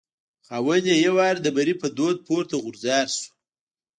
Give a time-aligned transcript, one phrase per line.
[0.47, 3.29] خاوند یې یو وار د بري په دود پورته غورځار شو.